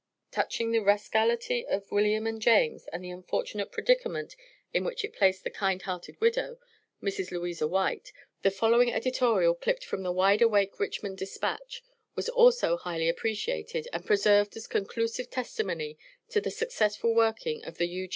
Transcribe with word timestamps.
Touching 0.31 0.71
the 0.71 0.79
"rascality" 0.81 1.63
of 1.67 1.91
William 1.91 2.25
and 2.25 2.41
James 2.41 2.87
and 2.87 3.03
the 3.03 3.11
unfortunate 3.11 3.71
predicament 3.71 4.35
in 4.73 4.83
which 4.83 5.05
it 5.05 5.13
placed 5.13 5.43
the 5.43 5.51
kind 5.51 5.83
hearted 5.83 6.19
widow, 6.19 6.57
Mrs. 7.03 7.29
Louisa 7.29 7.67
White, 7.67 8.11
the 8.41 8.49
following 8.49 8.91
editorial 8.91 9.53
clipped 9.53 9.85
from 9.85 10.01
the 10.01 10.11
wide 10.11 10.41
awake 10.41 10.79
Richmond 10.79 11.19
Despatch, 11.19 11.83
was 12.15 12.29
also 12.29 12.77
highly 12.77 13.09
appreciated, 13.09 13.87
and 13.93 14.03
preserved 14.03 14.57
as 14.57 14.65
conclusive 14.65 15.29
testimony 15.29 15.99
to 16.29 16.41
the 16.41 16.49
successful 16.49 17.13
working 17.13 17.63
of 17.63 17.77
the 17.77 17.85
U. 17.87 18.09